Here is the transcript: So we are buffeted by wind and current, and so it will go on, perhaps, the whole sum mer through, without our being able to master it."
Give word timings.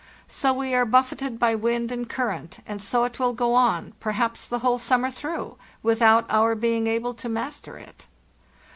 So 0.27 0.51
we 0.51 0.73
are 0.73 0.83
buffeted 0.83 1.37
by 1.37 1.53
wind 1.53 1.91
and 1.91 2.09
current, 2.09 2.57
and 2.65 2.81
so 2.81 3.03
it 3.03 3.19
will 3.19 3.33
go 3.33 3.53
on, 3.53 3.93
perhaps, 3.99 4.47
the 4.47 4.57
whole 4.65 4.79
sum 4.79 5.01
mer 5.01 5.11
through, 5.11 5.57
without 5.83 6.25
our 6.27 6.55
being 6.55 6.87
able 6.87 7.13
to 7.13 7.29
master 7.29 7.77
it." 7.77 8.07